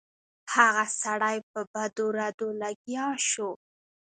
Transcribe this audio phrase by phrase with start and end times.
[0.53, 3.51] هغه سړی په بدو ردو لګیا شو.